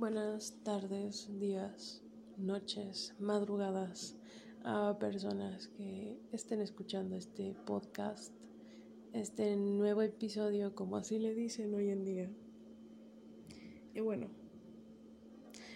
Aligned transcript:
Buenas 0.00 0.54
tardes, 0.62 1.28
días, 1.38 2.02
noches, 2.38 3.14
madrugadas 3.18 4.16
a 4.64 4.96
personas 4.98 5.68
que 5.68 6.18
estén 6.32 6.62
escuchando 6.62 7.16
este 7.16 7.54
podcast, 7.66 8.32
este 9.12 9.56
nuevo 9.56 10.00
episodio, 10.00 10.74
como 10.74 10.96
así 10.96 11.18
le 11.18 11.34
dicen 11.34 11.74
hoy 11.74 11.90
en 11.90 12.06
día. 12.06 12.30
Y 13.92 14.00
bueno, 14.00 14.28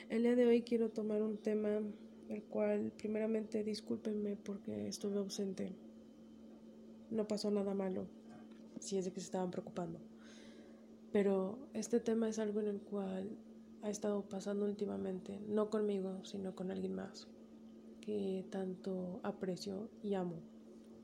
el 0.09 0.23
día 0.23 0.35
de 0.37 0.47
hoy 0.47 0.63
quiero 0.63 0.89
tomar 0.89 1.21
un 1.21 1.37
tema 1.37 1.83
el 2.31 2.43
cual 2.45 2.95
primeramente 2.97 3.63
discúlpenme 3.63 4.37
porque 4.37 4.89
estuve 4.89 5.19
ausente. 5.19 5.77
No 7.11 7.29
pasó 7.29 7.51
nada 7.51 7.75
malo, 7.75 8.07
si 8.81 8.97
es 8.97 9.05
de 9.05 9.13
que 9.13 9.21
se 9.21 9.27
estaban 9.27 9.51
preocupando. 9.51 10.01
Pero 11.13 11.59
este 11.75 12.01
tema 12.01 12.31
es 12.31 12.39
algo 12.39 12.61
en 12.61 12.69
el 12.69 12.81
cual 12.81 13.37
ha 13.85 13.91
estado 13.91 14.23
pasando 14.23 14.65
últimamente, 14.65 15.39
no 15.47 15.69
conmigo, 15.69 16.25
sino 16.25 16.55
con 16.55 16.71
alguien 16.71 16.95
más 16.95 17.29
que 18.01 18.47
tanto 18.51 19.21
aprecio 19.23 19.91
y 20.03 20.15
amo. 20.15 20.41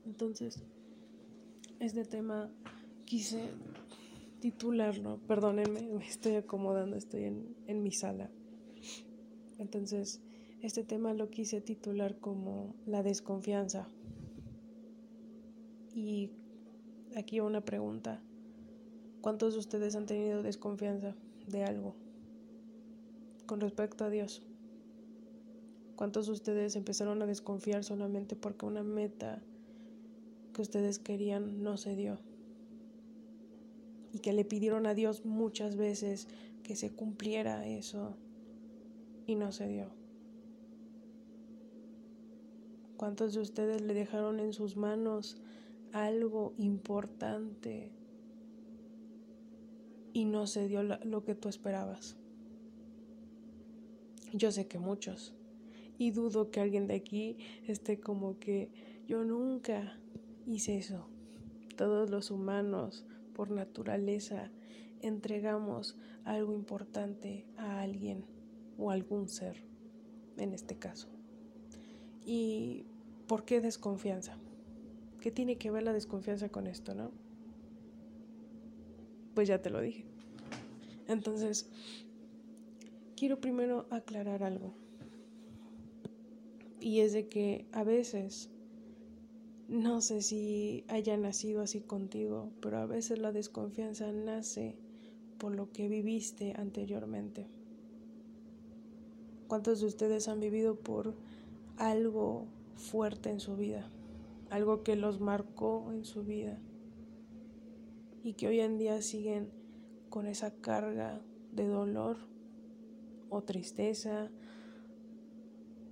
Entonces, 0.03 0.63
este 1.79 2.05
tema 2.05 2.51
quise 3.05 3.51
titularlo, 4.39 5.19
perdónenme, 5.27 5.89
me 5.93 6.07
estoy 6.07 6.33
acomodando, 6.33 6.97
estoy 6.97 7.25
en, 7.25 7.55
en 7.67 7.83
mi 7.83 7.91
sala. 7.91 8.31
Entonces, 9.59 10.19
este 10.63 10.83
tema 10.83 11.13
lo 11.13 11.29
quise 11.29 11.61
titular 11.61 12.17
como 12.17 12.73
la 12.87 13.03
desconfianza. 13.03 13.89
Y 15.93 16.31
aquí 17.15 17.41
una 17.41 17.61
pregunta. 17.61 18.23
¿Cuántos 19.21 19.53
de 19.53 19.59
ustedes 19.59 19.95
han 19.95 20.07
tenido 20.07 20.41
desconfianza 20.41 21.15
de 21.47 21.63
algo? 21.63 21.95
Con 23.51 23.59
respecto 23.59 24.05
a 24.05 24.09
Dios? 24.09 24.41
¿Cuántos 25.97 26.27
de 26.27 26.31
ustedes 26.31 26.77
empezaron 26.77 27.21
a 27.21 27.25
desconfiar 27.25 27.83
solamente 27.83 28.37
porque 28.37 28.65
una 28.65 28.81
meta 28.81 29.41
que 30.53 30.61
ustedes 30.61 30.99
querían 30.99 31.61
no 31.61 31.75
se 31.75 31.97
dio? 31.97 32.17
Y 34.13 34.19
que 34.19 34.31
le 34.31 34.45
pidieron 34.45 34.85
a 34.85 34.93
Dios 34.93 35.25
muchas 35.25 35.75
veces 35.75 36.29
que 36.63 36.77
se 36.77 36.91
cumpliera 36.91 37.67
eso 37.67 38.15
y 39.27 39.35
no 39.35 39.51
se 39.51 39.67
dio. 39.67 39.87
¿Cuántos 42.95 43.33
de 43.33 43.41
ustedes 43.41 43.81
le 43.81 43.93
dejaron 43.93 44.39
en 44.39 44.53
sus 44.53 44.77
manos 44.77 45.35
algo 45.91 46.53
importante 46.57 47.91
y 50.13 50.23
no 50.23 50.47
se 50.47 50.69
dio 50.69 50.83
lo 50.83 51.25
que 51.25 51.35
tú 51.35 51.49
esperabas? 51.49 52.15
Yo 54.33 54.51
sé 54.51 54.67
que 54.67 54.79
muchos. 54.79 55.33
Y 55.97 56.11
dudo 56.11 56.51
que 56.51 56.59
alguien 56.59 56.87
de 56.87 56.95
aquí 56.95 57.37
esté 57.67 57.99
como 57.99 58.39
que 58.39 58.69
yo 59.07 59.23
nunca 59.23 59.99
hice 60.47 60.77
eso. 60.77 61.07
Todos 61.75 62.09
los 62.09 62.31
humanos, 62.31 63.05
por 63.33 63.51
naturaleza, 63.51 64.51
entregamos 65.01 65.97
algo 66.23 66.53
importante 66.53 67.45
a 67.57 67.81
alguien 67.81 68.25
o 68.77 68.91
algún 68.91 69.27
ser, 69.27 69.63
en 70.37 70.53
este 70.53 70.77
caso. 70.77 71.07
¿Y 72.25 72.85
por 73.27 73.45
qué 73.45 73.61
desconfianza? 73.61 74.37
¿Qué 75.19 75.31
tiene 75.31 75.57
que 75.57 75.71
ver 75.71 75.83
la 75.83 75.93
desconfianza 75.93 76.49
con 76.49 76.67
esto, 76.67 76.95
no? 76.95 77.11
Pues 79.35 79.47
ya 79.47 79.61
te 79.61 79.69
lo 79.69 79.81
dije. 79.81 80.05
Entonces, 81.07 81.69
quiero 83.21 83.39
primero 83.39 83.85
aclarar 83.91 84.41
algo. 84.41 84.73
Y 86.79 87.01
es 87.01 87.13
de 87.13 87.27
que 87.27 87.67
a 87.71 87.83
veces, 87.83 88.49
no 89.67 90.01
sé 90.01 90.23
si 90.23 90.85
haya 90.87 91.15
nacido 91.17 91.61
así 91.61 91.81
contigo, 91.81 92.49
pero 92.61 92.79
a 92.79 92.87
veces 92.87 93.19
la 93.19 93.31
desconfianza 93.31 94.11
nace 94.11 94.75
por 95.37 95.53
lo 95.55 95.71
que 95.71 95.87
viviste 95.87 96.55
anteriormente. 96.57 97.45
¿Cuántos 99.47 99.81
de 99.81 99.85
ustedes 99.85 100.27
han 100.27 100.39
vivido 100.39 100.79
por 100.79 101.13
algo 101.77 102.47
fuerte 102.73 103.29
en 103.29 103.39
su 103.39 103.55
vida? 103.55 103.87
Algo 104.49 104.81
que 104.81 104.95
los 104.95 105.19
marcó 105.19 105.91
en 105.91 106.05
su 106.05 106.23
vida 106.23 106.57
y 108.23 108.33
que 108.33 108.47
hoy 108.47 108.61
en 108.61 108.79
día 108.79 108.99
siguen 109.03 109.51
con 110.09 110.25
esa 110.25 110.55
carga 110.55 111.21
de 111.51 111.67
dolor 111.67 112.30
o 113.31 113.41
tristeza 113.41 114.29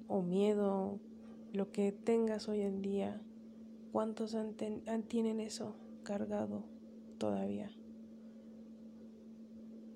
o 0.07 0.21
miedo, 0.21 0.99
lo 1.53 1.71
que 1.71 1.91
tengas 1.91 2.49
hoy 2.49 2.61
en 2.61 2.81
día, 2.81 3.21
¿cuántos 3.91 4.37
tienen 5.07 5.39
eso 5.39 5.75
cargado 6.03 6.65
todavía? 7.17 7.71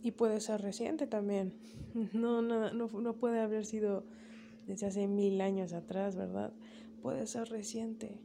Y 0.01 0.11
puede 0.11 0.39
ser 0.39 0.61
reciente 0.61 1.05
también. 1.05 1.53
No, 2.13 2.41
no, 2.41 2.73
no, 2.73 2.87
no 2.87 3.13
puede 3.17 3.39
haber 3.39 3.67
sido 3.67 4.03
desde 4.65 4.87
hace 4.87 5.07
mil 5.07 5.39
años 5.41 5.73
atrás, 5.73 6.15
¿verdad? 6.15 6.51
Puede 7.03 7.27
ser 7.27 7.49
reciente. 7.49 8.19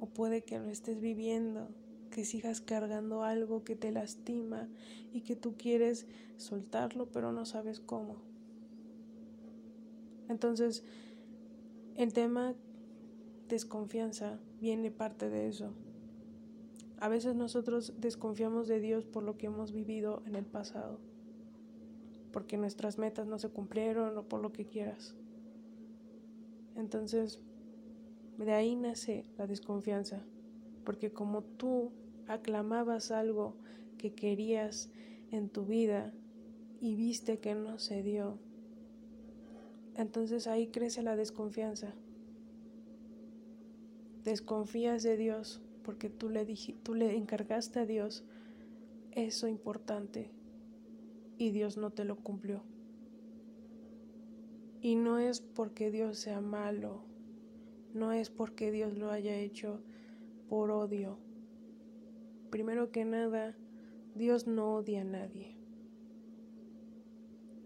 O 0.00 0.06
puede 0.06 0.42
que 0.42 0.58
lo 0.58 0.68
estés 0.68 1.00
viviendo 1.00 1.68
que 2.12 2.24
sigas 2.24 2.60
cargando 2.60 3.24
algo 3.24 3.64
que 3.64 3.74
te 3.74 3.90
lastima 3.90 4.68
y 5.12 5.22
que 5.22 5.34
tú 5.34 5.56
quieres 5.56 6.06
soltarlo 6.36 7.06
pero 7.06 7.32
no 7.32 7.44
sabes 7.44 7.80
cómo. 7.80 8.16
Entonces, 10.28 10.84
el 11.96 12.12
tema 12.12 12.54
desconfianza 13.48 14.38
viene 14.60 14.90
parte 14.90 15.28
de 15.28 15.48
eso. 15.48 15.72
A 17.00 17.08
veces 17.08 17.34
nosotros 17.34 17.94
desconfiamos 17.98 18.68
de 18.68 18.78
Dios 18.78 19.04
por 19.04 19.24
lo 19.24 19.36
que 19.36 19.46
hemos 19.46 19.72
vivido 19.72 20.22
en 20.24 20.36
el 20.36 20.44
pasado, 20.44 21.00
porque 22.30 22.56
nuestras 22.56 22.96
metas 22.96 23.26
no 23.26 23.38
se 23.38 23.48
cumplieron 23.48 24.16
o 24.16 24.22
por 24.22 24.40
lo 24.40 24.52
que 24.52 24.66
quieras. 24.66 25.16
Entonces, 26.76 27.40
de 28.38 28.52
ahí 28.52 28.76
nace 28.76 29.24
la 29.36 29.46
desconfianza, 29.46 30.22
porque 30.84 31.12
como 31.12 31.42
tú 31.42 31.90
aclamabas 32.26 33.10
algo 33.10 33.54
que 33.98 34.14
querías 34.14 34.90
en 35.30 35.48
tu 35.48 35.64
vida 35.64 36.12
y 36.80 36.94
viste 36.94 37.38
que 37.38 37.54
no 37.54 37.78
se 37.78 38.02
dio, 38.02 38.38
entonces 39.96 40.46
ahí 40.46 40.68
crece 40.68 41.02
la 41.02 41.16
desconfianza. 41.16 41.94
Desconfías 44.24 45.02
de 45.02 45.16
Dios 45.16 45.60
porque 45.82 46.08
tú 46.08 46.30
le, 46.30 46.46
tú 46.82 46.94
le 46.94 47.16
encargaste 47.16 47.80
a 47.80 47.86
Dios 47.86 48.24
eso 49.12 49.48
importante 49.48 50.30
y 51.38 51.50
Dios 51.50 51.76
no 51.76 51.90
te 51.90 52.04
lo 52.04 52.16
cumplió. 52.16 52.62
Y 54.80 54.96
no 54.96 55.18
es 55.18 55.40
porque 55.40 55.90
Dios 55.90 56.18
sea 56.18 56.40
malo, 56.40 57.02
no 57.94 58.12
es 58.12 58.30
porque 58.30 58.72
Dios 58.72 58.96
lo 58.96 59.10
haya 59.10 59.36
hecho 59.36 59.80
por 60.48 60.70
odio, 60.70 61.18
Primero 62.52 62.92
que 62.92 63.06
nada, 63.06 63.56
Dios 64.14 64.46
no 64.46 64.74
odia 64.74 65.00
a 65.00 65.04
nadie. 65.04 65.56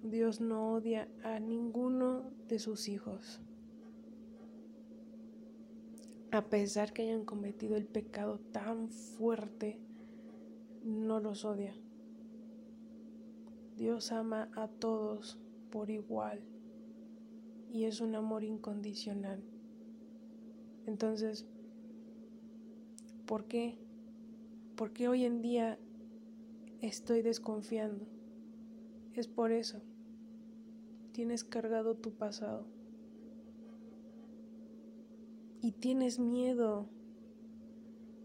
Dios 0.05 0.41
no 0.41 0.75
odia 0.75 1.09
a 1.25 1.41
ninguno 1.41 2.31
de 2.47 2.61
sus 2.61 2.89
hijos. 2.89 3.41
A 6.31 6.45
pesar 6.45 6.93
que 6.93 7.03
hayan 7.03 7.25
cometido 7.25 7.75
el 7.75 7.85
pecado 7.85 8.39
tan 8.53 8.89
fuerte, 8.89 9.81
no 10.85 11.19
los 11.19 11.45
odia. 11.45 11.75
Dios 13.77 14.13
ama 14.13 14.53
a 14.55 14.69
todos 14.69 15.37
por 15.73 15.91
igual 15.91 16.45
y 17.73 17.87
es 17.87 18.01
un 18.01 18.15
amor 18.15 18.45
incondicional. 18.45 19.43
Entonces, 20.87 21.45
¿por 23.27 23.47
qué? 23.47 23.85
Porque 24.77 25.09
hoy 25.09 25.25
en 25.25 25.41
día 25.41 25.79
estoy 26.83 27.23
desconfiando. 27.23 28.07
Es 29.15 29.27
por 29.27 29.51
eso. 29.51 29.81
Tienes 31.13 31.45
cargado 31.45 31.97
tu 31.97 32.13
pasado. 32.13 32.67
Y 35.63 35.73
tienes 35.73 36.19
miedo 36.19 36.87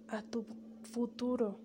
a 0.09 0.21
tu 0.21 0.45
futuro. 0.83 1.59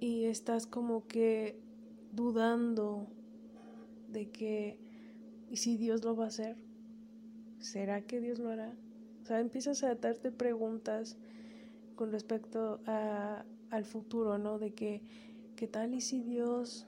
Y 0.00 0.24
estás 0.24 0.66
como 0.66 1.06
que 1.06 1.60
dudando 2.12 3.06
de 4.10 4.30
que, 4.30 4.78
¿y 5.50 5.58
si 5.58 5.76
Dios 5.76 6.02
lo 6.04 6.16
va 6.16 6.24
a 6.24 6.28
hacer? 6.28 6.56
¿Será 7.58 8.00
que 8.06 8.20
Dios 8.20 8.38
lo 8.38 8.48
hará? 8.48 8.74
Sea, 9.32 9.40
empiezas 9.40 9.82
a 9.82 9.94
darte 9.94 10.30
preguntas 10.30 11.16
con 11.94 12.12
respecto 12.12 12.80
a, 12.84 13.46
al 13.70 13.86
futuro, 13.86 14.36
¿no? 14.36 14.58
De 14.58 14.74
que, 14.74 15.00
¿qué 15.56 15.66
tal 15.66 15.94
y 15.94 16.02
si 16.02 16.20
Dios 16.20 16.86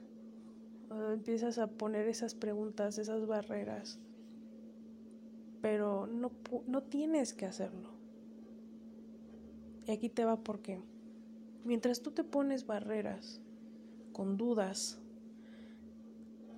uh, 0.91 1.13
empiezas 1.13 1.57
a 1.57 1.65
poner 1.65 2.07
esas 2.07 2.35
preguntas, 2.35 2.99
esas 2.99 3.25
barreras? 3.25 3.97
Pero 5.63 6.05
no, 6.05 6.31
no 6.67 6.83
tienes 6.83 7.33
que 7.33 7.47
hacerlo. 7.47 7.89
Y 9.87 9.91
aquí 9.91 10.09
te 10.09 10.23
va 10.23 10.43
por 10.43 10.59
qué. 10.59 10.83
Mientras 11.63 12.03
tú 12.03 12.11
te 12.11 12.23
pones 12.23 12.67
barreras, 12.67 13.41
con 14.13 14.37
dudas, 14.37 14.99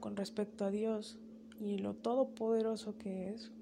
con 0.01 0.17
respecto 0.17 0.65
a 0.65 0.69
Dios 0.69 1.17
y 1.61 1.77
lo 1.77 1.93
todopoderoso 1.93 2.97
que 2.97 3.29
es, 3.29 3.53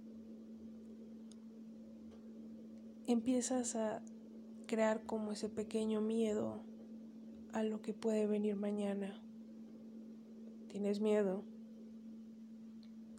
empiezas 3.08 3.76
a 3.76 4.02
crear 4.66 5.06
como 5.06 5.32
ese 5.32 5.50
pequeño 5.50 6.02
miedo 6.02 6.62
a 7.54 7.64
lo 7.64 7.82
que 7.82 7.94
puede 7.94 8.28
venir 8.28 8.56
mañana. 8.56 9.22
Tienes 10.68 11.00
miedo 11.00 11.44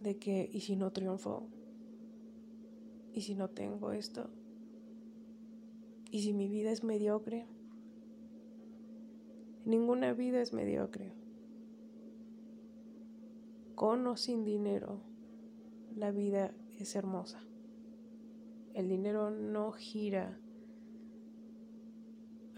de 0.01 0.17
que, 0.17 0.49
¿y 0.51 0.61
si 0.61 0.75
no 0.75 0.91
triunfo? 0.91 1.47
¿Y 3.13 3.21
si 3.21 3.33
no 3.33 3.49
tengo 3.49 3.91
esto? 3.91 4.29
¿Y 6.11 6.21
si 6.21 6.33
mi 6.33 6.47
vida 6.49 6.71
es 6.71 6.83
mediocre? 6.83 7.47
Ninguna 9.65 10.13
vida 10.13 10.41
es 10.41 10.53
mediocre. 10.53 11.13
Con 13.75 14.05
o 14.07 14.17
sin 14.17 14.43
dinero, 14.43 15.01
la 15.95 16.11
vida 16.11 16.53
es 16.77 16.95
hermosa. 16.95 17.46
El 18.77 18.89
dinero 18.89 19.31
no 19.31 19.71
gira 19.71 20.39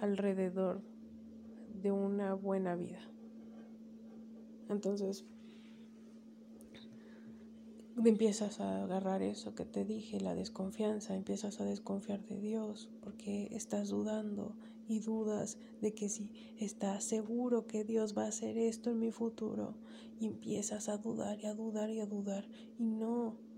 alrededor 0.01 0.81
de 1.81 1.93
una 1.93 2.33
buena 2.33 2.75
vida. 2.75 2.99
Entonces, 4.67 5.23
empiezas 8.03 8.59
a 8.59 8.83
agarrar 8.83 9.21
eso 9.21 9.55
que 9.55 9.63
te 9.63 9.85
dije, 9.85 10.19
la 10.19 10.35
desconfianza, 10.35 11.15
empiezas 11.15 11.61
a 11.61 11.63
desconfiar 11.63 12.21
de 12.25 12.37
Dios 12.41 12.89
porque 12.99 13.47
estás 13.51 13.87
dudando 13.87 14.57
y 14.89 14.99
dudas 14.99 15.57
de 15.79 15.93
que 15.93 16.09
si 16.09 16.31
estás 16.59 17.05
seguro 17.05 17.65
que 17.65 17.85
Dios 17.85 18.13
va 18.17 18.25
a 18.25 18.27
hacer 18.27 18.57
esto 18.57 18.91
en 18.91 18.99
mi 18.99 19.11
futuro 19.11 19.75
y 20.19 20.25
empiezas 20.25 20.89
a 20.89 20.97
dudar 20.97 21.39
y 21.39 21.45
a 21.45 21.53
dudar 21.53 21.89
y 21.91 22.01
a 22.01 22.05
dudar 22.05 22.45
y 22.77 22.83
no. 22.83 23.48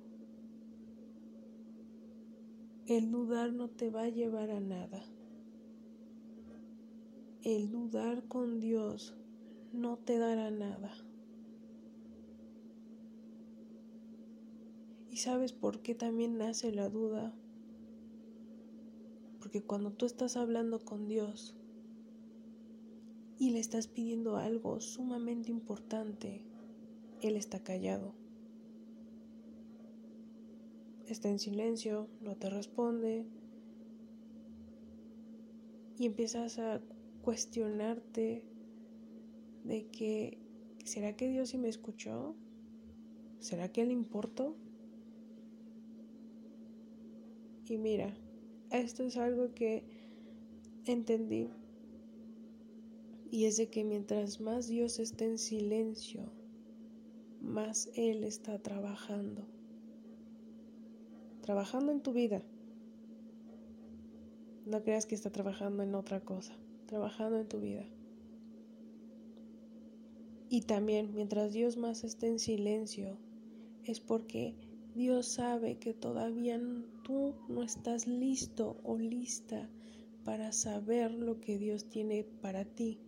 El 2.91 3.09
dudar 3.09 3.53
no 3.53 3.69
te 3.69 3.89
va 3.89 4.03
a 4.03 4.09
llevar 4.09 4.51
a 4.51 4.59
nada 4.59 5.01
el 7.43 7.71
dudar 7.71 8.27
con 8.27 8.59
Dios 8.59 9.15
no 9.73 9.97
te 9.97 10.19
dará 10.19 10.51
nada. 10.51 10.93
¿Y 15.09 15.17
sabes 15.17 15.51
por 15.51 15.81
qué 15.81 15.95
también 15.95 16.37
nace 16.37 16.71
la 16.71 16.87
duda? 16.87 17.33
Porque 19.39 19.63
cuando 19.63 19.91
tú 19.91 20.05
estás 20.05 20.37
hablando 20.37 20.85
con 20.85 21.07
Dios 21.07 21.55
y 23.39 23.49
le 23.49 23.59
estás 23.59 23.87
pidiendo 23.87 24.37
algo 24.37 24.79
sumamente 24.79 25.49
importante, 25.49 26.45
Él 27.21 27.35
está 27.37 27.63
callado. 27.63 28.20
Está 31.11 31.27
en 31.27 31.39
silencio, 31.39 32.07
no 32.21 32.37
te 32.37 32.49
responde 32.49 33.25
y 35.97 36.05
empiezas 36.05 36.57
a 36.57 36.79
cuestionarte 37.21 38.45
de 39.65 39.87
que, 39.87 40.37
¿será 40.85 41.17
que 41.17 41.27
Dios 41.27 41.49
sí 41.49 41.57
me 41.57 41.67
escuchó? 41.67 42.33
¿Será 43.39 43.69
que 43.73 43.85
le 43.85 43.91
importó? 43.91 44.55
Y 47.67 47.77
mira, 47.77 48.15
esto 48.69 49.03
es 49.03 49.17
algo 49.17 49.53
que 49.53 49.83
entendí. 50.85 51.49
Y 53.29 53.47
es 53.47 53.57
de 53.57 53.69
que 53.69 53.83
mientras 53.83 54.39
más 54.39 54.69
Dios 54.69 54.97
esté 54.97 55.25
en 55.25 55.37
silencio, 55.37 56.31
más 57.41 57.89
Él 57.95 58.23
está 58.23 58.59
trabajando. 58.59 59.45
Trabajando 61.41 61.91
en 61.91 62.01
tu 62.01 62.13
vida. 62.13 62.41
No 64.65 64.83
creas 64.83 65.05
que 65.05 65.15
está 65.15 65.31
trabajando 65.31 65.83
en 65.83 65.95
otra 65.95 66.21
cosa 66.21 66.55
trabajando 66.91 67.39
en 67.39 67.47
tu 67.47 67.61
vida. 67.61 67.85
Y 70.49 70.63
también 70.63 71.15
mientras 71.15 71.53
Dios 71.53 71.77
más 71.77 72.03
esté 72.03 72.27
en 72.27 72.37
silencio, 72.37 73.17
es 73.85 74.01
porque 74.01 74.55
Dios 74.93 75.25
sabe 75.25 75.77
que 75.77 75.93
todavía 75.93 76.59
tú 77.03 77.35
no 77.47 77.63
estás 77.63 78.07
listo 78.07 78.81
o 78.83 78.97
lista 78.97 79.69
para 80.25 80.51
saber 80.51 81.11
lo 81.11 81.39
que 81.39 81.57
Dios 81.57 81.87
tiene 81.87 82.25
para 82.41 82.65
ti. 82.65 82.99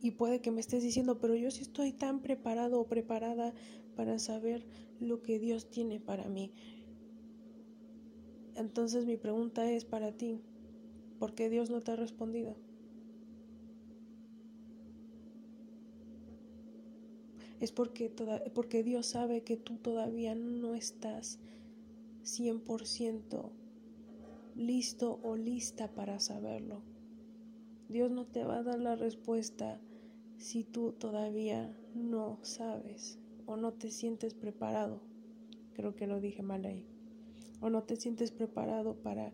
Y 0.00 0.12
puede 0.12 0.40
que 0.40 0.52
me 0.52 0.60
estés 0.60 0.82
diciendo, 0.82 1.18
pero 1.20 1.34
yo 1.34 1.50
sí 1.50 1.60
estoy 1.60 1.92
tan 1.92 2.20
preparado 2.22 2.80
o 2.80 2.86
preparada 2.86 3.52
para 3.96 4.18
saber 4.18 4.64
lo 5.00 5.22
que 5.22 5.38
Dios 5.38 5.70
tiene 5.70 5.98
para 5.98 6.28
mí. 6.28 6.52
Entonces 8.54 9.06
mi 9.06 9.16
pregunta 9.16 9.70
es 9.70 9.84
para 9.84 10.12
ti, 10.12 10.40
¿por 11.18 11.34
qué 11.34 11.50
Dios 11.50 11.70
no 11.70 11.80
te 11.80 11.92
ha 11.92 11.96
respondido? 11.96 12.56
Es 17.60 17.72
porque, 17.72 18.10
porque 18.54 18.82
Dios 18.82 19.06
sabe 19.06 19.42
que 19.42 19.56
tú 19.56 19.78
todavía 19.78 20.34
no 20.34 20.74
estás 20.74 21.38
100% 22.22 23.50
listo 24.54 25.20
o 25.22 25.36
lista 25.36 25.94
para 25.94 26.18
saberlo. 26.20 26.82
Dios 27.88 28.10
no 28.10 28.26
te 28.26 28.44
va 28.44 28.58
a 28.58 28.62
dar 28.62 28.78
la 28.78 28.96
respuesta 28.96 29.80
si 30.38 30.64
tú 30.64 30.92
todavía 30.92 31.74
no 31.94 32.38
sabes 32.42 33.18
o 33.46 33.56
no 33.56 33.72
te 33.72 33.90
sientes 33.90 34.34
preparado. 34.34 35.00
Creo 35.74 35.94
que 35.94 36.06
lo 36.06 36.20
dije 36.20 36.42
mal 36.42 36.64
ahí 36.64 36.86
o 37.60 37.70
no 37.70 37.82
te 37.82 37.96
sientes 37.96 38.30
preparado 38.30 38.94
para 38.94 39.32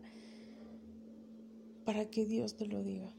para 1.85 2.05
que 2.09 2.25
Dios 2.25 2.55
te 2.55 2.65
lo 2.65 2.81
diga. 2.81 3.13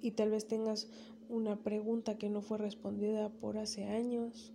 Y 0.00 0.12
tal 0.12 0.30
vez 0.30 0.48
tengas 0.48 0.90
una 1.28 1.62
pregunta 1.62 2.18
que 2.18 2.28
no 2.28 2.42
fue 2.42 2.58
respondida 2.58 3.28
por 3.30 3.56
hace 3.56 3.84
años, 3.84 4.52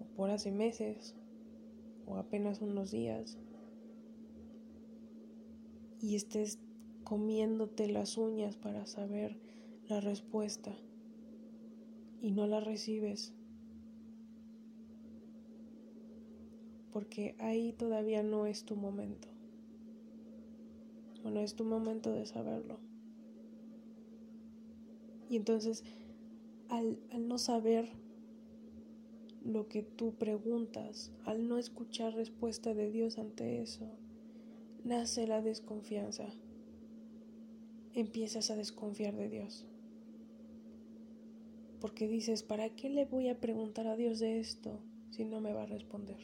o 0.00 0.06
por 0.16 0.30
hace 0.30 0.52
meses, 0.52 1.14
o 2.06 2.16
apenas 2.16 2.62
unos 2.62 2.90
días, 2.90 3.36
y 6.00 6.16
estés 6.16 6.58
comiéndote 7.04 7.88
las 7.88 8.16
uñas 8.16 8.56
para 8.56 8.86
saber 8.86 9.36
la 9.86 10.00
respuesta 10.00 10.74
y 12.26 12.32
no 12.32 12.48
la 12.48 12.58
recibes 12.58 13.32
porque 16.96 17.36
ahí 17.40 17.72
todavía 17.72 18.22
no 18.22 18.46
es 18.46 18.64
tu 18.64 18.74
momento. 18.74 19.28
O 21.22 21.30
no 21.30 21.40
es 21.40 21.54
tu 21.54 21.62
momento 21.62 22.10
de 22.10 22.24
saberlo. 22.24 22.78
Y 25.28 25.36
entonces, 25.36 25.84
al, 26.70 26.98
al 27.12 27.28
no 27.28 27.36
saber 27.36 27.90
lo 29.44 29.68
que 29.68 29.82
tú 29.82 30.14
preguntas, 30.14 31.12
al 31.26 31.46
no 31.48 31.58
escuchar 31.58 32.14
respuesta 32.14 32.72
de 32.72 32.90
Dios 32.90 33.18
ante 33.18 33.60
eso, 33.60 33.90
nace 34.82 35.26
la 35.26 35.42
desconfianza. 35.42 36.28
Empiezas 37.92 38.50
a 38.50 38.56
desconfiar 38.56 39.14
de 39.14 39.28
Dios. 39.28 39.66
Porque 41.86 42.08
dices, 42.08 42.42
¿para 42.42 42.68
qué 42.70 42.90
le 42.90 43.04
voy 43.04 43.28
a 43.28 43.38
preguntar 43.38 43.86
a 43.86 43.94
Dios 43.94 44.18
de 44.18 44.40
esto 44.40 44.80
si 45.10 45.24
no 45.24 45.40
me 45.40 45.52
va 45.52 45.62
a 45.62 45.66
responder? 45.66 46.18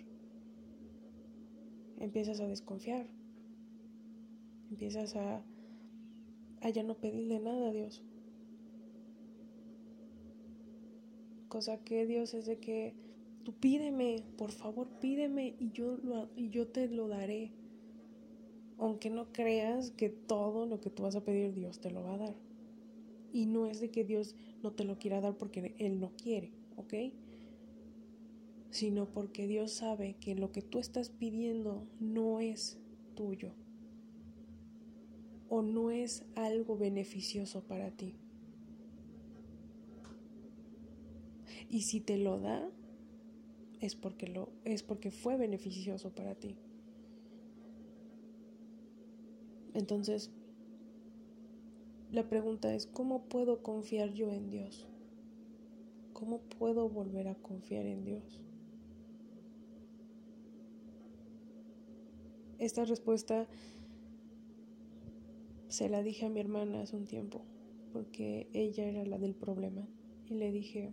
empiezas 2.03 2.41
a 2.41 2.49
desconfiar, 2.49 3.07
empiezas 4.71 5.15
a, 5.15 5.45
ya 6.75 6.83
no 6.83 6.97
pedirle 6.97 7.39
nada 7.39 7.69
a 7.69 7.73
Dios. 7.73 8.03
Cosa 11.47 11.79
que 11.85 12.07
Dios 12.07 12.35
es 12.35 12.47
de 12.47 12.59
que 12.59 12.95
tú 13.45 13.53
pídeme, 13.53 14.25
por 14.37 14.51
favor 14.51 14.89
pídeme 15.01 15.55
y 15.61 15.71
yo, 15.71 15.97
lo, 15.99 16.29
y 16.35 16.51
yo 16.51 16.67
te 16.67 16.89
lo 16.89 17.07
daré. 17.07 17.53
Aunque 18.79 19.11
no 19.11 19.33
creas 19.33 19.93
que 19.93 20.09
todo 20.09 20.67
lo 20.67 20.81
que 20.81 20.91
tú 20.91 21.05
vas 21.05 21.15
a 21.15 21.25
pedir 21.25 21.55
Dios 21.55 21.79
te 21.79 21.93
lo 21.93 22.03
va 22.03 22.15
a 22.15 22.19
dar. 22.19 22.52
Y 23.33 23.47
no 23.47 23.67
es 23.67 23.81
de 23.81 23.91
que 23.91 24.05
Dios 24.05 24.35
no 24.63 24.73
te 24.73 24.85
lo 24.85 24.99
quiera 24.99 25.21
dar 25.21 25.37
porque 25.37 25.75
Él 25.79 25.99
no 25.99 26.13
quiere, 26.17 26.53
¿ok? 26.77 26.95
sino 28.73 29.05
porque 29.05 29.47
Dios 29.47 29.71
sabe 29.71 30.17
que 30.19 30.35
lo 30.35 30.51
que 30.51 30.63
tú 30.63 30.79
estás 30.79 31.11
pidiendo 31.11 31.87
no 32.01 32.41
es 32.41 32.79
tuyo. 33.15 33.53
o 35.55 35.61
no 35.61 35.91
es 35.91 36.25
algo 36.35 36.79
beneficioso 36.79 37.61
para 37.65 37.91
ti. 37.91 38.15
Y 41.69 41.83
si 41.83 42.01
te 42.01 42.17
lo 42.17 42.41
da, 42.41 42.71
es 43.79 43.95
porque, 43.95 44.29
lo, 44.29 44.49
es 44.65 44.83
porque 44.83 45.11
fue 45.11 45.37
beneficioso 45.37 46.09
para 46.15 46.35
ti. 46.35 46.57
Entonces, 49.75 50.31
la 52.13 52.29
pregunta 52.29 52.75
es, 52.75 52.87
¿cómo 52.87 53.23
puedo 53.23 53.63
confiar 53.63 54.13
yo 54.13 54.31
en 54.31 54.51
Dios? 54.51 54.87
¿Cómo 56.13 56.41
puedo 56.59 56.91
volver 56.91 57.27
a 57.27 57.35
confiar 57.35 57.87
en 57.87 58.05
Dios? 58.05 58.43
Esta 62.59 62.85
respuesta 62.85 63.49
se 65.69 65.89
la 65.89 66.03
dije 66.03 66.27
a 66.27 66.29
mi 66.29 66.39
hermana 66.41 66.83
hace 66.83 66.97
un 66.97 67.07
tiempo, 67.07 67.41
porque 67.95 68.47
ella 68.53 68.85
era 68.85 69.07
la 69.07 69.19
del 69.19 69.35
problema. 69.35 69.89
Y 70.29 70.35
le 70.35 70.53
dije, 70.53 70.93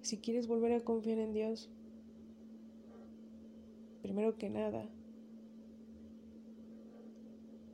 si 0.00 0.16
quieres 0.16 0.46
volver 0.46 0.72
a 0.72 0.80
confiar 0.80 1.18
en 1.18 1.34
Dios, 1.34 1.70
primero 4.00 4.38
que 4.38 4.48
nada, 4.48 4.88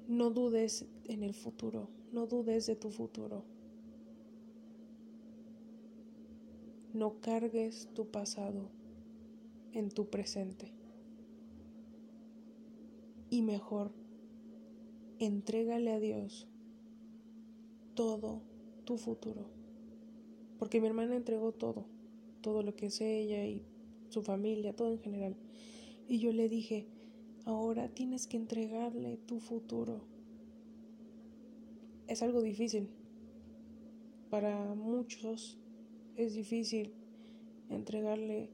no 0.08 0.30
dudes 0.30 0.84
en 1.04 1.22
el 1.22 1.32
futuro, 1.32 1.88
no 2.12 2.26
dudes 2.26 2.66
de 2.66 2.76
tu 2.76 2.90
futuro. 2.90 3.44
No 6.92 7.20
cargues 7.20 7.88
tu 7.94 8.06
pasado 8.06 8.70
en 9.72 9.90
tu 9.90 10.08
presente. 10.08 10.72
Y 13.30 13.42
mejor, 13.42 13.92
entrégale 15.18 15.92
a 15.92 16.00
Dios 16.00 16.48
todo 17.94 18.40
tu 18.84 18.96
futuro. 18.96 19.46
Porque 20.58 20.80
mi 20.80 20.86
hermana 20.86 21.14
entregó 21.14 21.52
todo 21.52 21.98
todo 22.40 22.62
lo 22.62 22.74
que 22.74 22.86
es 22.86 23.00
ella 23.00 23.44
y 23.46 23.62
su 24.08 24.22
familia, 24.22 24.74
todo 24.74 24.92
en 24.92 25.00
general. 25.00 25.36
Y 26.08 26.18
yo 26.18 26.32
le 26.32 26.48
dije, 26.48 26.86
ahora 27.44 27.88
tienes 27.88 28.26
que 28.26 28.36
entregarle 28.36 29.18
tu 29.26 29.40
futuro. 29.40 30.00
Es 32.08 32.22
algo 32.22 32.40
difícil. 32.40 32.88
Para 34.30 34.74
muchos 34.74 35.58
es 36.16 36.34
difícil 36.34 36.94
entregarle 37.68 38.48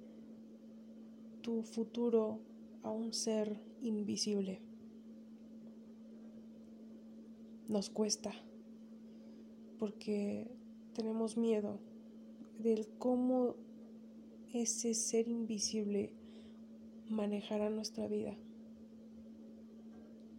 tu 1.41 1.63
futuro 1.63 2.41
a 2.83 2.91
un 2.91 3.13
ser 3.13 3.61
invisible. 3.81 4.61
Nos 7.69 7.91
cuesta 7.91 8.33
porque 9.79 10.51
tenemos 10.93 11.37
miedo 11.37 11.79
del 12.59 12.89
cómo 12.99 13.55
ese 14.53 14.95
ser 14.95 15.29
invisible 15.29 16.13
manejará 17.09 17.71
nuestra 17.71 18.09
vida. 18.09 18.37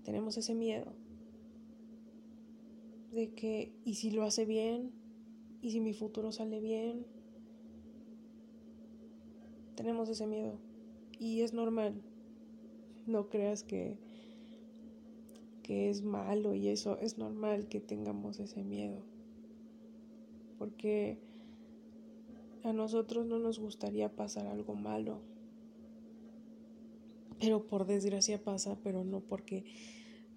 Tenemos 0.04 0.38
ese 0.38 0.54
miedo 0.54 1.05
de 3.16 3.34
que, 3.34 3.72
¿y 3.86 3.96
si 3.96 4.12
lo 4.12 4.24
hace 4.24 4.46
bien? 4.46 4.92
¿Y 5.62 5.72
si 5.72 5.80
mi 5.80 5.94
futuro 5.94 6.32
sale 6.32 6.60
bien? 6.60 7.06
Tenemos 9.76 10.10
ese 10.10 10.28
miedo 10.28 10.60
y 11.18 11.42
es 11.42 11.54
normal. 11.54 12.02
No 13.08 13.30
creas 13.30 13.64
que, 13.64 13.98
que 15.64 15.90
es 15.90 16.04
malo 16.04 16.54
y 16.54 16.68
eso 16.68 17.00
es 17.00 17.18
normal 17.18 17.68
que 17.68 17.80
tengamos 17.80 18.40
ese 18.40 18.64
miedo. 18.64 19.02
Porque 20.60 21.18
a 22.64 22.74
nosotros 22.74 23.26
no 23.26 23.40
nos 23.40 23.60
gustaría 23.60 24.14
pasar 24.14 24.48
algo 24.48 24.76
malo. 24.76 25.22
Pero 27.40 27.66
por 27.68 27.86
desgracia 27.86 28.44
pasa, 28.44 28.78
pero 28.84 29.04
no 29.04 29.22
porque, 29.22 29.66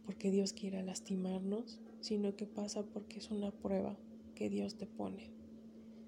porque 0.04 0.30
Dios 0.30 0.52
quiera 0.52 0.82
lastimarnos, 0.82 1.80
sino 2.00 2.36
que 2.36 2.46
pasa 2.46 2.84
porque 2.84 3.18
es 3.18 3.30
una 3.30 3.50
prueba 3.50 3.96
que 4.34 4.48
Dios 4.48 4.76
te 4.76 4.86
pone. 4.86 5.30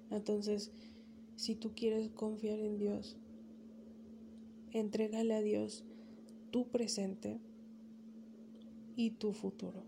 Entonces, 0.09 0.71
si 1.35 1.55
tú 1.55 1.73
quieres 1.75 2.09
confiar 2.09 2.59
en 2.59 2.77
Dios, 2.77 3.17
entrégale 4.71 5.33
a 5.33 5.41
Dios 5.41 5.83
tu 6.51 6.67
presente 6.67 7.39
y 8.95 9.11
tu 9.11 9.33
futuro, 9.33 9.83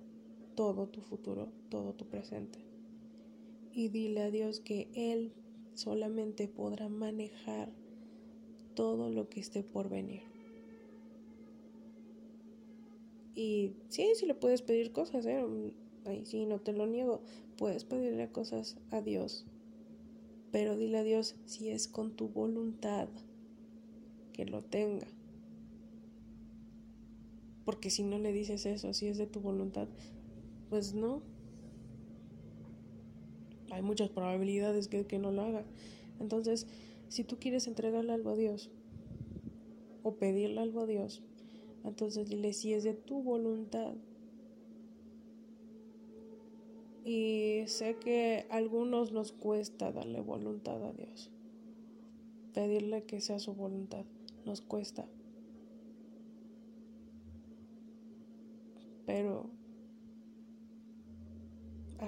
todo 0.56 0.88
tu 0.88 1.02
futuro, 1.02 1.52
todo 1.70 1.94
tu 1.94 2.06
presente. 2.08 2.60
Y 3.72 3.90
dile 3.90 4.22
a 4.22 4.32
Dios 4.32 4.60
que 4.60 4.90
Él 4.94 5.34
solamente 5.74 6.48
podrá 6.48 6.90
manejar 6.90 7.72
todo 8.76 9.10
lo 9.10 9.30
que 9.30 9.40
esté 9.40 9.64
por 9.64 9.90
venir. 9.90 10.22
Y 13.36 13.74
sí, 13.90 14.12
sí 14.16 14.26
le 14.26 14.36
puedes 14.36 14.62
pedir 14.62 14.92
cosas, 14.92 15.26
¿eh? 15.26 15.44
Ahí 16.06 16.26
sí, 16.26 16.46
no 16.46 16.60
te 16.60 16.74
lo 16.74 16.86
niego. 16.86 17.22
Puedes 17.58 17.86
pedirle 17.86 18.32
cosas 18.32 18.78
a 18.92 19.02
Dios. 19.02 19.46
Pero 20.52 20.78
dile 20.78 21.00
a 21.00 21.04
Dios 21.04 21.36
si 21.46 21.70
es 21.70 21.88
con 21.88 22.16
tu 22.16 22.30
voluntad 22.30 23.10
que 24.34 24.46
lo 24.46 24.64
tenga. 24.64 25.08
Porque 27.66 27.90
si 27.90 28.04
no 28.04 28.20
le 28.20 28.34
dices 28.34 28.66
eso, 28.66 28.94
si 28.94 29.08
es 29.08 29.18
de 29.18 29.26
tu 29.26 29.40
voluntad, 29.40 29.88
pues 30.70 30.94
no, 30.94 31.22
hay 33.74 33.82
muchas 33.82 34.10
probabilidades 34.10 34.88
que, 34.88 35.06
que 35.06 35.18
no 35.18 35.32
lo 35.32 35.44
haga. 35.44 35.66
Entonces, 36.20 36.68
si 37.08 37.24
tú 37.24 37.40
quieres 37.40 37.68
entregarle 37.68 38.14
algo 38.14 38.32
a 38.32 38.36
Dios 38.36 38.70
o 40.04 40.16
pedirle 40.16 40.62
algo 40.62 40.82
a 40.82 40.86
Dios, 40.86 41.24
entonces 41.84 42.30
dile 42.30 42.54
si 42.54 42.74
es 42.74 42.84
de 42.84 42.94
tu 42.94 43.24
voluntad. 43.24 43.96
Y 47.04 47.64
sé 47.68 47.98
que 47.98 48.46
a 48.50 48.56
algunos 48.56 49.12
nos 49.12 49.32
cuesta 49.34 49.92
darle 49.92 50.22
voluntad 50.22 50.84
a 50.84 50.94
Dios. 50.94 51.30
Pedirle 52.54 53.04
que 53.04 53.20
sea 53.20 53.40
su 53.40 53.54
voluntad. 53.54 54.06
Nos 54.46 54.62
cuesta. 54.62 55.06
Pero 59.06 59.50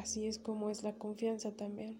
Así 0.02 0.28
es 0.28 0.40
como 0.40 0.70
es 0.70 0.84
la 0.84 0.94
confianza 0.94 1.52
también. 1.52 1.98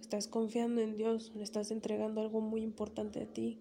Estás 0.00 0.28
confiando 0.28 0.80
en 0.80 0.96
Dios, 0.96 1.32
le 1.34 1.42
estás 1.42 1.72
entregando 1.72 2.20
algo 2.20 2.40
muy 2.40 2.62
importante 2.62 3.20
a 3.20 3.26
ti 3.26 3.58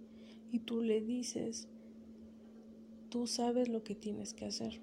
y 0.52 0.60
tú 0.60 0.82
le 0.82 1.02
dices, 1.02 1.68
tú 3.10 3.26
sabes 3.26 3.68
lo 3.68 3.84
que 3.84 3.96
tienes 3.96 4.36
que 4.36 4.46
hacer. 4.46 4.80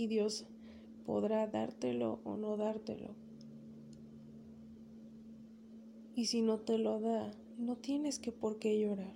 Y 0.00 0.06
Dios 0.06 0.46
podrá 1.04 1.46
dártelo 1.46 2.20
o 2.24 2.38
no 2.38 2.56
dártelo. 2.56 3.10
Y 6.14 6.24
si 6.24 6.40
no 6.40 6.58
te 6.58 6.78
lo 6.78 7.00
da, 7.00 7.30
no 7.58 7.76
tienes 7.76 8.18
que 8.18 8.32
por 8.32 8.58
qué 8.58 8.80
llorar 8.80 9.12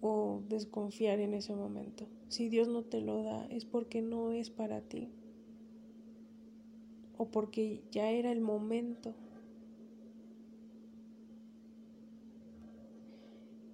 o 0.00 0.42
desconfiar 0.48 1.18
en 1.18 1.34
ese 1.34 1.56
momento. 1.56 2.06
Si 2.28 2.48
Dios 2.48 2.68
no 2.68 2.84
te 2.84 3.00
lo 3.00 3.24
da 3.24 3.46
es 3.46 3.64
porque 3.64 4.00
no 4.00 4.30
es 4.30 4.50
para 4.50 4.80
ti 4.80 5.10
o 7.18 7.26
porque 7.28 7.82
ya 7.90 8.12
era 8.12 8.30
el 8.30 8.42
momento. 8.42 9.12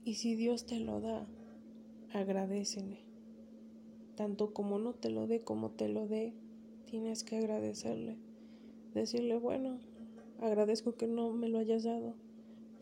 Y 0.06 0.14
si 0.14 0.34
Dios 0.34 0.64
te 0.64 0.80
lo 0.80 1.02
da, 1.02 1.26
agradecele. 2.14 3.11
Tanto 4.16 4.52
como 4.52 4.78
no 4.78 4.92
te 4.92 5.10
lo 5.10 5.26
dé 5.26 5.40
como 5.40 5.70
te 5.70 5.88
lo 5.88 6.06
dé, 6.06 6.34
tienes 6.86 7.24
que 7.24 7.36
agradecerle. 7.36 8.16
Decirle, 8.94 9.36
bueno, 9.38 9.78
agradezco 10.40 10.96
que 10.96 11.06
no 11.06 11.32
me 11.32 11.48
lo 11.48 11.58
hayas 11.58 11.84
dado, 11.84 12.14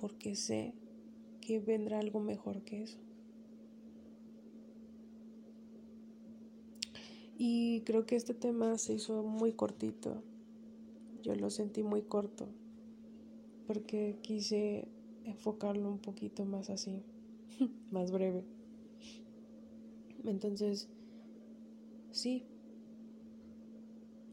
porque 0.01 0.35
sé 0.35 0.75
que 1.41 1.61
vendrá 1.61 2.01
algo 2.01 2.21
mejor 2.21 2.63
que 2.63 2.83
eso. 2.83 2.99
Y 7.39 7.81
creo 7.83 8.05
que 8.05 8.17
este 8.17 8.35
tema 8.35 8.77
se 8.77 8.95
hizo 8.95 9.23
muy 9.23 9.53
cortito. 9.53 10.23
Yo 11.23 11.35
lo 11.35 11.49
sentí 11.49 11.83
muy 11.83 12.03
corto 12.03 12.49
porque 13.71 14.19
quise 14.21 14.89
enfocarlo 15.25 15.89
un 15.89 16.01
poquito 16.01 16.45
más 16.45 16.71
así, 16.71 17.05
más 17.93 18.11
breve. 18.11 18.43
Entonces, 20.25 20.89
sí, 22.11 22.45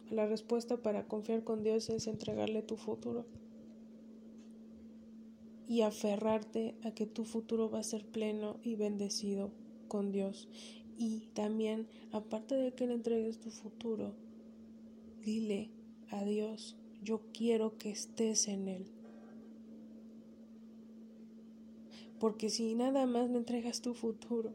la 0.10 0.26
respuesta 0.26 0.78
para 0.78 1.08
confiar 1.08 1.44
con 1.44 1.64
Dios 1.64 1.90
es 1.90 2.08
entregarle 2.08 2.62
tu 2.62 2.78
futuro 2.78 3.26
y 5.68 5.82
aferrarte 5.82 6.76
a 6.84 6.92
que 6.92 7.06
tu 7.06 7.26
futuro 7.26 7.70
va 7.70 7.80
a 7.80 7.84
ser 7.84 8.06
pleno 8.06 8.58
y 8.64 8.76
bendecido 8.76 9.52
con 9.90 10.14
Dios. 10.14 10.48
Y 10.98 11.28
también, 11.34 11.88
aparte 12.12 12.56
de 12.56 12.74
que 12.74 12.88
le 12.88 12.94
entregues 12.94 13.40
tu 13.40 13.52
futuro, 13.52 14.14
dile 15.22 15.70
a 16.10 16.24
Dios, 16.24 16.78
yo 17.04 17.22
quiero 17.34 17.78
que 17.78 17.90
estés 17.92 18.48
en 18.48 18.70
Él. 18.70 18.86
Porque 22.18 22.50
si 22.50 22.74
nada 22.74 23.06
más 23.06 23.30
le 23.30 23.38
entregas 23.38 23.82
tu 23.82 23.94
futuro 23.94 24.54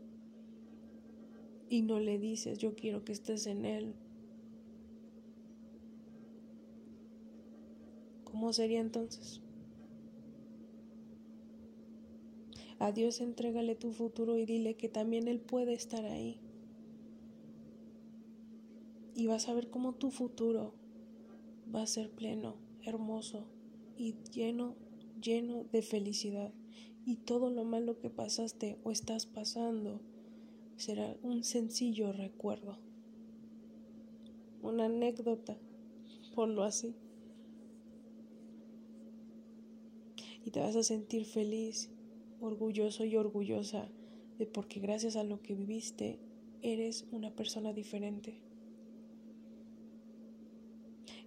y 1.72 1.80
no 1.80 2.00
le 2.00 2.18
dices, 2.18 2.58
yo 2.58 2.74
quiero 2.74 3.02
que 3.02 3.12
estés 3.12 3.46
en 3.46 3.64
Él, 3.64 3.94
¿cómo 8.24 8.52
sería 8.52 8.78
entonces? 8.78 9.40
A 12.78 12.92
Dios 12.92 13.22
entrégale 13.22 13.74
tu 13.74 13.92
futuro 13.92 14.36
y 14.36 14.44
dile 14.44 14.74
que 14.74 14.90
también 14.90 15.28
Él 15.28 15.40
puede 15.40 15.72
estar 15.72 16.04
ahí. 16.04 16.42
Y 19.14 19.26
vas 19.28 19.48
a 19.48 19.54
ver 19.54 19.70
cómo 19.70 19.94
tu 19.94 20.10
futuro 20.10 20.74
va 21.74 21.80
a 21.80 21.86
ser 21.86 22.10
pleno, 22.10 22.56
hermoso 22.82 23.46
y 23.96 24.16
lleno, 24.30 24.76
lleno 25.22 25.64
de 25.72 25.80
felicidad. 25.80 26.52
Y 27.06 27.16
todo 27.16 27.48
lo 27.48 27.64
malo 27.64 27.98
que 27.98 28.10
pasaste 28.10 28.78
o 28.84 28.90
estás 28.90 29.24
pasando 29.24 30.02
será 30.82 31.16
un 31.22 31.44
sencillo 31.44 32.12
recuerdo, 32.12 32.76
una 34.62 34.86
anécdota, 34.86 35.56
ponlo 36.34 36.64
así. 36.64 36.96
Y 40.44 40.50
te 40.50 40.58
vas 40.58 40.74
a 40.74 40.82
sentir 40.82 41.24
feliz 41.24 41.88
orgulloso 42.40 43.04
y 43.04 43.14
orgullosa 43.14 43.88
de 44.38 44.46
porque 44.46 44.80
gracias 44.80 45.14
a 45.14 45.22
lo 45.22 45.40
que 45.40 45.54
viviste 45.54 46.18
eres 46.62 47.06
una 47.12 47.30
persona 47.30 47.72
diferente. 47.72 48.40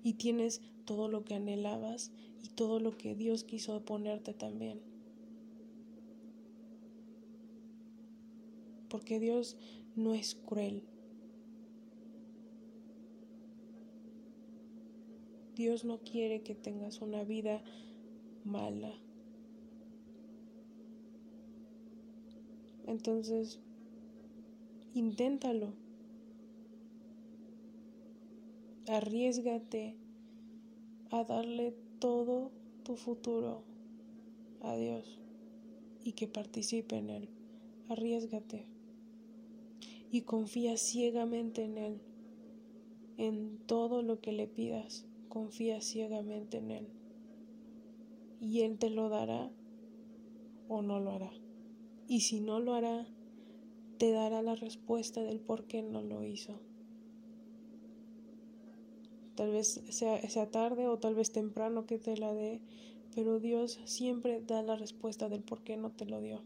Y 0.03 0.15
tienes 0.15 0.61
todo 0.83 1.07
lo 1.07 1.23
que 1.23 1.35
anhelabas 1.35 2.11
y 2.43 2.49
todo 2.49 2.81
lo 2.81 2.97
que 2.97 3.15
Dios 3.15 3.45
quiso 3.45 3.85
ponerte 3.85 4.33
también. 4.33 4.94
Porque 8.95 9.19
Dios 9.19 9.57
no 9.97 10.13
es 10.13 10.35
cruel. 10.35 10.81
Dios 15.53 15.83
no 15.83 15.97
quiere 15.97 16.43
que 16.43 16.55
tengas 16.55 17.01
una 17.01 17.25
vida 17.25 17.61
mala. 18.45 18.93
Entonces, 22.87 23.59
inténtalo. 24.93 25.73
Arriesgate 28.87 29.97
a 31.11 31.25
darle 31.25 31.75
todo 31.99 32.49
tu 32.85 32.95
futuro 32.95 33.61
a 34.61 34.73
Dios 34.77 35.19
y 36.05 36.13
que 36.13 36.29
participe 36.29 36.95
en 36.95 37.09
Él. 37.09 37.29
Arriesgate 37.89 38.74
y 40.11 40.21
confía 40.21 40.77
ciegamente 40.77 41.63
en 41.63 41.77
Él. 41.77 42.01
En 43.17 43.57
todo 43.65 44.01
lo 44.01 44.19
que 44.19 44.31
le 44.31 44.47
pidas, 44.47 45.05
confía 45.29 45.81
ciegamente 45.81 46.57
en 46.57 46.71
Él. 46.71 46.87
Y 48.39 48.61
Él 48.61 48.77
te 48.77 48.89
lo 48.89 49.09
dará 49.09 49.51
o 50.67 50.81
no 50.81 50.99
lo 50.99 51.11
hará. 51.11 51.31
Y 52.07 52.21
si 52.21 52.39
no 52.39 52.59
lo 52.59 52.73
hará, 52.73 53.07
te 53.97 54.11
dará 54.11 54.41
la 54.41 54.55
respuesta 54.55 55.23
del 55.23 55.39
por 55.39 55.65
qué 55.65 55.81
no 55.81 56.01
lo 56.01 56.23
hizo. 56.23 56.59
Tal 59.35 59.51
vez 59.51 59.81
sea, 59.89 60.21
sea 60.29 60.49
tarde 60.49 60.87
o 60.87 60.97
tal 60.97 61.15
vez 61.15 61.31
temprano 61.31 61.85
que 61.85 61.97
te 61.97 62.17
la 62.17 62.33
dé, 62.33 62.61
pero 63.13 63.39
Dios 63.39 63.79
siempre 63.85 64.41
da 64.41 64.61
la 64.61 64.75
respuesta 64.75 65.29
del 65.29 65.43
por 65.43 65.63
qué 65.63 65.77
no 65.77 65.91
te 65.91 66.05
lo 66.05 66.21
dio. 66.21 66.41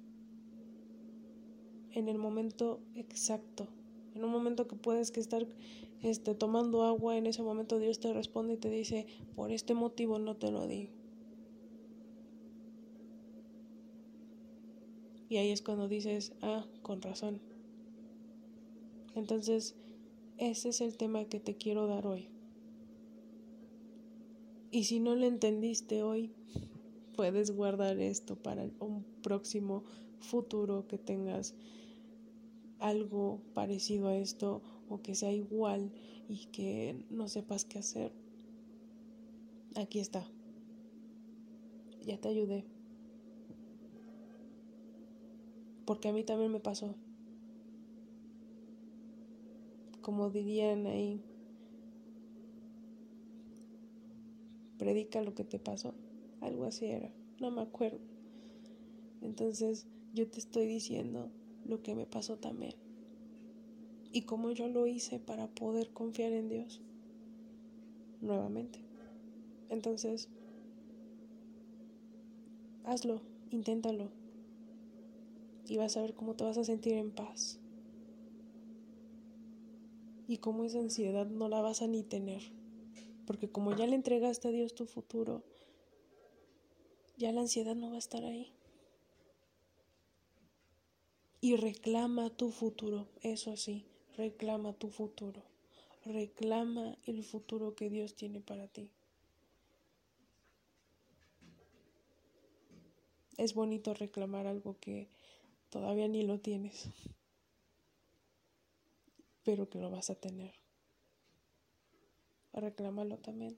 En 1.93 2.07
el 2.07 2.17
momento 2.17 2.79
exacto, 2.95 3.67
en 4.15 4.23
un 4.23 4.31
momento 4.31 4.67
que 4.67 4.75
puedes 4.75 5.11
que 5.11 5.19
estar 5.19 5.47
este, 6.01 6.35
tomando 6.35 6.83
agua, 6.83 7.17
en 7.17 7.27
ese 7.27 7.41
momento 7.41 7.79
Dios 7.79 7.99
te 7.99 8.13
responde 8.13 8.53
y 8.53 8.57
te 8.57 8.69
dice, 8.69 9.05
por 9.35 9.51
este 9.51 9.73
motivo 9.73 10.19
no 10.19 10.35
te 10.35 10.51
lo 10.51 10.67
di. 10.67 10.89
Y 15.29 15.37
ahí 15.37 15.51
es 15.51 15.61
cuando 15.61 15.87
dices, 15.87 16.33
ah, 16.41 16.65
con 16.81 17.01
razón. 17.01 17.39
Entonces, 19.15 19.75
ese 20.37 20.69
es 20.69 20.81
el 20.81 20.97
tema 20.97 21.25
que 21.25 21.39
te 21.39 21.55
quiero 21.55 21.85
dar 21.85 22.07
hoy. 22.07 22.29
Y 24.71 24.85
si 24.85 24.99
no 24.99 25.15
lo 25.15 25.25
entendiste 25.25 26.01
hoy, 26.03 26.31
puedes 27.15 27.51
guardar 27.51 27.99
esto 27.99 28.35
para 28.35 28.69
un 28.79 29.03
próximo 29.21 29.83
futuro 30.19 30.87
que 30.87 30.97
tengas 30.97 31.55
algo 32.79 33.41
parecido 33.53 34.07
a 34.07 34.17
esto 34.17 34.61
o 34.89 35.01
que 35.01 35.15
sea 35.15 35.31
igual 35.31 35.91
y 36.27 36.47
que 36.47 37.05
no 37.09 37.27
sepas 37.27 37.65
qué 37.65 37.79
hacer. 37.79 38.11
Aquí 39.75 39.99
está. 39.99 40.25
Ya 42.05 42.17
te 42.17 42.29
ayudé. 42.29 42.65
porque 45.89 46.07
a 46.07 46.13
mí 46.13 46.23
también 46.23 46.51
me 46.51 46.59
pasó. 46.59 46.93
Como 50.03 50.29
dirían 50.29 50.85
ahí, 50.85 51.19
predica 54.77 55.23
lo 55.23 55.33
que 55.33 55.43
te 55.43 55.57
pasó. 55.57 55.95
Algo 56.41 56.65
así 56.65 56.85
era, 56.85 57.11
no 57.39 57.49
me 57.49 57.63
acuerdo. 57.63 57.97
Entonces 59.23 59.87
yo 60.13 60.29
te 60.29 60.37
estoy 60.37 60.67
diciendo 60.67 61.31
lo 61.69 61.81
que 61.81 61.95
me 61.95 62.05
pasó 62.05 62.37
también. 62.37 62.75
Y 64.11 64.23
cómo 64.23 64.51
yo 64.51 64.67
lo 64.67 64.87
hice 64.87 65.19
para 65.19 65.47
poder 65.47 65.91
confiar 65.91 66.33
en 66.33 66.49
Dios 66.49 66.81
nuevamente. 68.21 68.79
Entonces, 69.69 70.29
hazlo, 72.83 73.21
inténtalo 73.51 74.09
y 75.67 75.77
vas 75.77 75.95
a 75.95 76.01
ver 76.01 76.15
cómo 76.15 76.35
te 76.35 76.43
vas 76.43 76.57
a 76.57 76.63
sentir 76.63 76.93
en 76.93 77.11
paz. 77.11 77.59
Y 80.27 80.37
cómo 80.37 80.63
esa 80.63 80.79
ansiedad 80.79 81.27
no 81.27 81.47
la 81.47 81.61
vas 81.61 81.81
a 81.81 81.87
ni 81.87 82.03
tener. 82.03 82.41
Porque 83.27 83.49
como 83.49 83.75
ya 83.75 83.85
le 83.85 83.95
entregaste 83.95 84.47
a 84.47 84.51
Dios 84.51 84.73
tu 84.73 84.85
futuro, 84.85 85.43
ya 87.17 87.31
la 87.31 87.41
ansiedad 87.41 87.75
no 87.75 87.89
va 87.89 87.95
a 87.95 87.99
estar 87.99 88.23
ahí. 88.23 88.51
Y 91.41 91.55
reclama 91.55 92.29
tu 92.29 92.51
futuro, 92.51 93.07
eso 93.21 93.55
sí, 93.55 93.85
reclama 94.17 94.73
tu 94.73 94.89
futuro. 94.89 95.41
Reclama 96.03 96.97
el 97.05 97.23
futuro 97.23 97.75
que 97.75 97.89
Dios 97.89 98.15
tiene 98.15 98.41
para 98.41 98.67
ti. 98.67 98.91
Es 103.37 103.53
bonito 103.53 103.93
reclamar 103.93 104.47
algo 104.47 104.77
que 104.81 105.07
todavía 105.69 106.09
ni 106.09 106.23
lo 106.23 106.39
tienes, 106.39 106.89
pero 109.43 109.69
que 109.69 109.79
lo 109.79 109.89
vas 109.89 110.09
a 110.09 110.15
tener. 110.15 110.53
Reclámalo 112.51 113.17
también. 113.17 113.57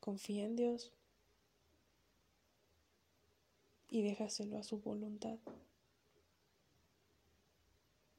Confía 0.00 0.44
en 0.44 0.56
Dios 0.56 0.92
y 3.92 4.00
déjaselo 4.00 4.56
a 4.56 4.62
su 4.62 4.80
voluntad. 4.80 5.38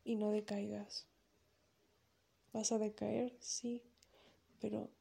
Y 0.03 0.17
no 0.17 0.29
decaigas. 0.29 1.07
¿Vas 2.53 2.71
a 2.71 2.77
decaer? 2.77 3.35
Sí, 3.39 3.81
pero 4.61 4.91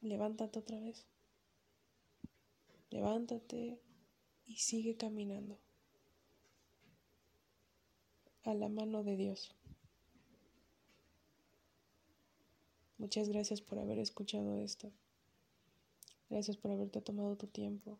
levántate 0.00 0.60
otra 0.60 0.78
vez. 0.78 1.04
Levántate 2.90 3.80
y 4.46 4.58
sigue 4.58 4.96
caminando 4.96 5.58
a 8.44 8.54
la 8.54 8.68
mano 8.68 9.02
de 9.02 9.16
Dios. 9.16 9.50
Muchas 12.98 13.28
gracias 13.28 13.60
por 13.62 13.80
haber 13.80 13.98
escuchado 13.98 14.54
esto. 14.58 14.92
Gracias 16.30 16.56
por 16.56 16.70
haberte 16.70 17.00
tomado 17.00 17.36
tu 17.36 17.48
tiempo 17.48 17.98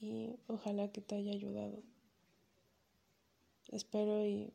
y 0.00 0.36
ojalá 0.46 0.90
que 0.92 1.00
te 1.00 1.16
haya 1.16 1.32
ayudado. 1.32 1.82
Espero 3.68 4.24
y 4.26 4.52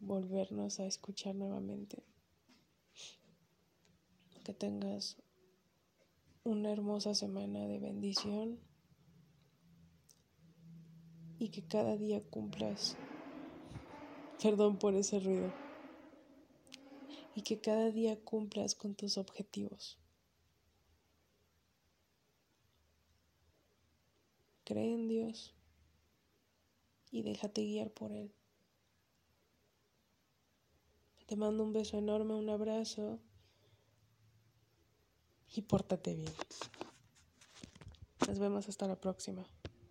volvernos 0.00 0.80
a 0.80 0.86
escuchar 0.86 1.34
nuevamente. 1.34 2.02
Que 4.44 4.52
tengas 4.52 5.16
una 6.44 6.72
hermosa 6.72 7.14
semana 7.14 7.66
de 7.66 7.78
bendición 7.78 8.58
y 11.38 11.50
que 11.50 11.62
cada 11.66 11.96
día 11.96 12.20
cumplas 12.28 12.96
Perdón 14.42 14.76
por 14.76 14.96
ese 14.96 15.20
ruido. 15.20 15.52
Y 17.36 17.42
que 17.42 17.60
cada 17.60 17.92
día 17.92 18.18
cumplas 18.18 18.74
con 18.74 18.96
tus 18.96 19.16
objetivos. 19.16 20.01
Cree 24.72 24.94
en 24.94 25.06
Dios 25.06 25.54
y 27.10 27.20
déjate 27.20 27.60
guiar 27.60 27.90
por 27.90 28.10
Él. 28.10 28.32
Te 31.26 31.36
mando 31.36 31.62
un 31.62 31.74
beso 31.74 31.98
enorme, 31.98 32.32
un 32.32 32.48
abrazo 32.48 33.18
y 35.54 35.60
pórtate 35.60 36.14
bien. 36.14 36.32
Nos 38.26 38.38
vemos 38.38 38.66
hasta 38.66 38.88
la 38.88 38.98
próxima. 38.98 39.44